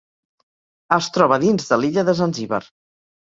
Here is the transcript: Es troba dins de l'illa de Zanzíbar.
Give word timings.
Es 0.95 1.09
troba 1.17 1.37
dins 1.45 1.69
de 1.73 1.79
l'illa 1.81 2.05
de 2.09 2.17
Zanzíbar. 2.21 2.63